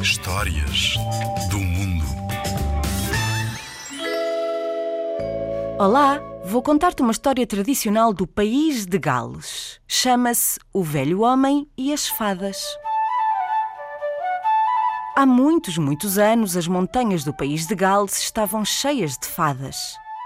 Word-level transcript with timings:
Histórias 0.00 0.94
do 1.50 1.58
mundo. 1.58 2.06
Olá, 5.78 6.18
vou 6.46 6.62
contar-te 6.62 7.02
uma 7.02 7.12
história 7.12 7.46
tradicional 7.46 8.14
do 8.14 8.26
país 8.26 8.86
de 8.86 8.98
Gales. 8.98 9.80
Chama-se 9.86 10.58
O 10.72 10.82
Velho 10.82 11.20
Homem 11.20 11.68
e 11.76 11.92
as 11.92 12.08
Fadas. 12.08 12.56
Há 15.14 15.26
muitos, 15.26 15.76
muitos 15.76 16.16
anos, 16.16 16.56
as 16.56 16.66
montanhas 16.66 17.24
do 17.24 17.34
país 17.36 17.66
de 17.66 17.74
Gales 17.74 18.18
estavam 18.18 18.64
cheias 18.64 19.18
de 19.18 19.26
fadas. 19.26 19.76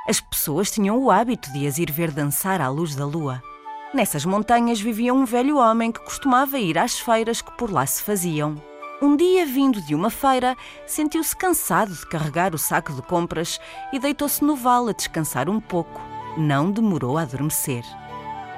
As 0.08 0.20
pessoas 0.20 0.70
tinham 0.70 0.96
o 0.98 1.10
hábito 1.10 1.52
de 1.52 1.66
as 1.66 1.78
ir 1.78 1.90
ver 1.90 2.12
dançar 2.12 2.60
à 2.60 2.68
luz 2.68 2.94
da 2.94 3.04
lua. 3.04 3.42
Nessas 3.94 4.24
montanhas 4.24 4.80
vivia 4.80 5.12
um 5.12 5.26
velho 5.26 5.58
homem 5.58 5.92
que 5.92 6.00
costumava 6.00 6.58
ir 6.58 6.78
às 6.78 6.98
feiras 6.98 7.42
que 7.42 7.52
por 7.58 7.70
lá 7.70 7.84
se 7.84 8.02
faziam. 8.02 8.56
Um 9.02 9.14
dia, 9.14 9.44
vindo 9.44 9.82
de 9.82 9.94
uma 9.94 10.08
feira, 10.08 10.56
sentiu-se 10.86 11.36
cansado 11.36 11.92
de 11.92 12.06
carregar 12.06 12.54
o 12.54 12.58
saco 12.58 12.94
de 12.94 13.02
compras 13.02 13.60
e 13.92 13.98
deitou-se 13.98 14.42
no 14.42 14.56
vale 14.56 14.90
a 14.90 14.92
descansar 14.94 15.46
um 15.50 15.60
pouco. 15.60 16.00
Não 16.38 16.70
demorou 16.70 17.18
a 17.18 17.22
adormecer. 17.22 17.84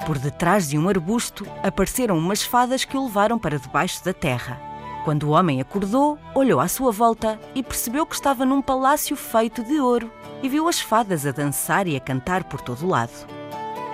Por 0.05 0.17
detrás 0.17 0.69
de 0.69 0.77
um 0.77 0.87
arbusto 0.87 1.45
apareceram 1.61 2.17
umas 2.17 2.41
fadas 2.41 2.85
que 2.85 2.95
o 2.95 3.03
levaram 3.03 3.37
para 3.37 3.59
debaixo 3.59 4.05
da 4.05 4.13
terra. 4.13 4.61
Quando 5.03 5.23
o 5.23 5.31
homem 5.31 5.59
acordou, 5.59 6.17
olhou 6.33 6.61
à 6.61 6.69
sua 6.69 6.93
volta 6.93 7.37
e 7.53 7.61
percebeu 7.61 8.05
que 8.05 8.15
estava 8.15 8.45
num 8.45 8.61
palácio 8.61 9.17
feito 9.17 9.63
de 9.65 9.81
ouro 9.81 10.09
e 10.41 10.47
viu 10.47 10.69
as 10.69 10.79
fadas 10.79 11.25
a 11.25 11.31
dançar 11.31 11.87
e 11.87 11.97
a 11.97 11.99
cantar 11.99 12.45
por 12.45 12.61
todo 12.61 12.85
o 12.85 12.89
lado. 12.89 13.44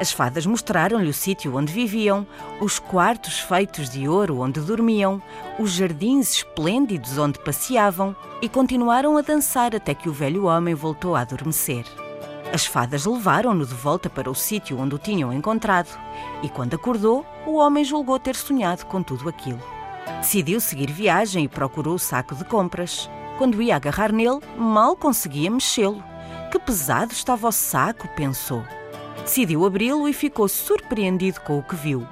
As 0.01 0.11
fadas 0.11 0.47
mostraram-lhe 0.47 1.11
o 1.11 1.13
sítio 1.13 1.55
onde 1.55 1.71
viviam, 1.71 2.25
os 2.59 2.79
quartos 2.79 3.39
feitos 3.39 3.87
de 3.87 4.09
ouro 4.09 4.39
onde 4.39 4.59
dormiam, 4.59 5.21
os 5.59 5.73
jardins 5.73 6.37
esplêndidos 6.37 7.19
onde 7.19 7.37
passeavam 7.37 8.15
e 8.41 8.49
continuaram 8.49 9.15
a 9.15 9.21
dançar 9.21 9.75
até 9.75 9.93
que 9.93 10.09
o 10.09 10.11
velho 10.11 10.45
homem 10.45 10.73
voltou 10.73 11.15
a 11.15 11.21
adormecer. 11.21 11.85
As 12.51 12.65
fadas 12.65 13.05
levaram-no 13.05 13.63
de 13.63 13.75
volta 13.75 14.09
para 14.09 14.27
o 14.27 14.33
sítio 14.33 14.79
onde 14.79 14.95
o 14.95 14.97
tinham 14.97 15.31
encontrado 15.31 15.95
e, 16.41 16.49
quando 16.49 16.73
acordou, 16.73 17.23
o 17.45 17.57
homem 17.57 17.83
julgou 17.83 18.17
ter 18.17 18.35
sonhado 18.35 18.87
com 18.87 19.03
tudo 19.03 19.29
aquilo. 19.29 19.61
Decidiu 20.17 20.59
seguir 20.59 20.91
viagem 20.91 21.43
e 21.43 21.47
procurou 21.47 21.93
o 21.93 21.99
saco 21.99 22.33
de 22.33 22.43
compras. 22.43 23.07
Quando 23.37 23.61
ia 23.61 23.75
agarrar 23.75 24.11
nele, 24.11 24.39
mal 24.57 24.95
conseguia 24.95 25.51
mexê-lo. 25.51 26.03
Que 26.51 26.57
pesado 26.57 27.13
estava 27.13 27.47
o 27.47 27.51
saco, 27.51 28.07
pensou. 28.15 28.63
Decidiu 29.23 29.65
abri-lo 29.65 30.07
e 30.07 30.13
ficou 30.13 30.47
surpreendido 30.47 31.41
com 31.41 31.59
o 31.59 31.63
que 31.63 31.75
viu. 31.75 32.07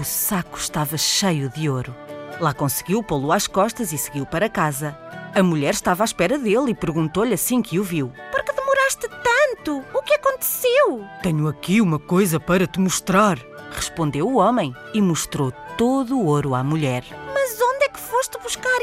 O 0.00 0.04
saco 0.04 0.58
estava 0.58 0.96
cheio 0.96 1.50
de 1.50 1.68
ouro. 1.68 1.94
Lá 2.40 2.54
conseguiu 2.54 3.02
pô-lo 3.02 3.32
às 3.32 3.46
costas 3.46 3.92
e 3.92 3.98
seguiu 3.98 4.24
para 4.24 4.48
casa. 4.48 4.96
A 5.34 5.42
mulher 5.42 5.74
estava 5.74 6.02
à 6.02 6.06
espera 6.06 6.38
dele 6.38 6.70
e 6.70 6.74
perguntou-lhe 6.74 7.34
assim 7.34 7.60
que 7.60 7.78
o 7.78 7.84
viu: 7.84 8.12
Por 8.30 8.42
que 8.42 8.52
demoraste 8.52 9.08
tanto? 9.08 9.84
O 9.94 10.02
que 10.02 10.14
aconteceu? 10.14 11.04
Tenho 11.22 11.48
aqui 11.48 11.80
uma 11.80 11.98
coisa 11.98 12.40
para 12.40 12.66
te 12.66 12.80
mostrar, 12.80 13.38
respondeu 13.72 14.26
o 14.26 14.38
homem 14.38 14.74
e 14.94 15.02
mostrou 15.02 15.52
todo 15.76 16.18
o 16.18 16.26
ouro 16.26 16.54
à 16.54 16.64
mulher. 16.64 17.04
Mas 17.34 17.60
onde 17.60 17.84
é 17.84 17.88
que 17.88 18.00
foste 18.00 18.38
buscar 18.38 18.78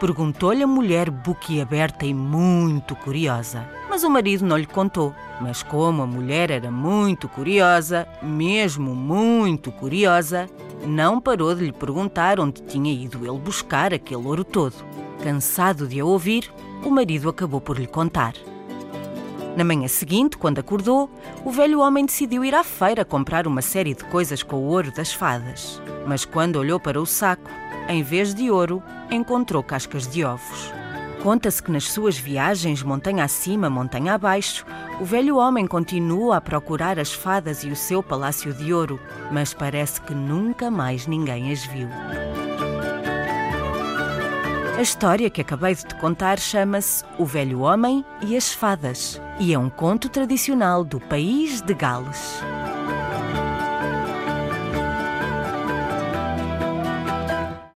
Perguntou-lhe 0.00 0.62
a 0.62 0.66
mulher 0.66 1.10
boquiaberta 1.10 2.04
e 2.04 2.12
muito 2.12 2.94
curiosa. 2.96 3.66
Mas 3.88 4.02
o 4.04 4.10
marido 4.10 4.44
não 4.44 4.56
lhe 4.56 4.66
contou. 4.66 5.14
Mas 5.40 5.62
como 5.62 6.02
a 6.02 6.06
mulher 6.06 6.50
era 6.50 6.70
muito 6.70 7.28
curiosa, 7.28 8.06
mesmo 8.22 8.94
muito 8.94 9.72
curiosa, 9.72 10.48
não 10.86 11.20
parou 11.20 11.54
de 11.54 11.64
lhe 11.64 11.72
perguntar 11.72 12.38
onde 12.38 12.62
tinha 12.62 12.92
ido 12.92 13.26
ele 13.26 13.38
buscar 13.38 13.94
aquele 13.94 14.26
ouro 14.26 14.44
todo. 14.44 14.74
Cansado 15.22 15.88
de 15.88 16.00
a 16.00 16.04
ouvir, 16.04 16.52
o 16.84 16.90
marido 16.90 17.28
acabou 17.28 17.60
por 17.60 17.78
lhe 17.78 17.86
contar. 17.86 18.34
Na 19.56 19.62
manhã 19.62 19.86
seguinte, 19.86 20.36
quando 20.36 20.58
acordou, 20.58 21.08
o 21.44 21.50
velho 21.52 21.80
homem 21.80 22.04
decidiu 22.04 22.44
ir 22.44 22.54
à 22.54 22.64
feira 22.64 23.04
comprar 23.04 23.46
uma 23.46 23.62
série 23.62 23.94
de 23.94 24.04
coisas 24.04 24.42
com 24.42 24.56
o 24.56 24.66
ouro 24.66 24.90
das 24.90 25.12
fadas. 25.12 25.80
Mas 26.06 26.24
quando 26.24 26.56
olhou 26.56 26.80
para 26.80 27.00
o 27.00 27.06
saco, 27.06 27.48
em 27.88 28.02
vez 28.02 28.34
de 28.34 28.50
ouro, 28.50 28.82
encontrou 29.10 29.62
cascas 29.62 30.06
de 30.06 30.24
ovos. 30.24 30.72
Conta-se 31.22 31.62
que 31.62 31.70
nas 31.70 31.84
suas 31.84 32.18
viagens 32.18 32.82
montanha 32.82 33.24
acima, 33.24 33.70
montanha 33.70 34.14
abaixo, 34.14 34.66
o 35.00 35.04
velho 35.04 35.38
homem 35.38 35.66
continua 35.66 36.36
a 36.36 36.40
procurar 36.40 36.98
as 36.98 37.12
fadas 37.12 37.64
e 37.64 37.68
o 37.68 37.76
seu 37.76 38.02
palácio 38.02 38.52
de 38.52 38.74
ouro, 38.74 39.00
mas 39.32 39.54
parece 39.54 40.00
que 40.02 40.14
nunca 40.14 40.70
mais 40.70 41.06
ninguém 41.06 41.50
as 41.50 41.64
viu. 41.64 41.88
A 44.76 44.82
história 44.82 45.30
que 45.30 45.40
acabei 45.40 45.74
de 45.74 45.86
te 45.86 45.94
contar 45.94 46.38
chama-se 46.38 47.04
O 47.16 47.24
Velho 47.24 47.60
Homem 47.60 48.04
e 48.20 48.36
as 48.36 48.52
Fadas 48.52 49.20
e 49.38 49.54
é 49.54 49.58
um 49.58 49.70
conto 49.70 50.08
tradicional 50.08 50.84
do 50.84 51.00
país 51.00 51.62
de 51.62 51.74
Gales. 51.74 52.42